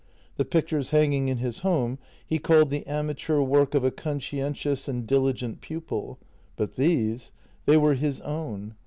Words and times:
The 0.37 0.45
pictures 0.45 0.89
hanging 0.89 1.27
in 1.27 1.37
his 1.37 1.59
home 1.59 1.99
he 2.25 2.39
called 2.39 2.71
the 2.71 2.87
amateur 2.87 3.39
work 3.41 3.75
of 3.75 3.83
a 3.83 3.91
conscientious 3.91 4.87
and 4.87 5.05
diligent 5.05 5.61
pupil, 5.61 6.17
but 6.55 6.75
these— 6.75 7.31
they 7.67 7.77
were 7.77 7.93
his 7.93 8.19
own. 8.21 8.73